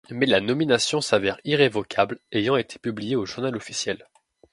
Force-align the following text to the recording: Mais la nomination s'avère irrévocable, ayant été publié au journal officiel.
Mais 0.09 0.25
la 0.25 0.41
nomination 0.41 0.99
s'avère 0.99 1.39
irrévocable, 1.43 2.17
ayant 2.31 2.55
été 2.55 2.79
publié 2.79 3.15
au 3.15 3.27
journal 3.27 3.55
officiel. 3.55 4.07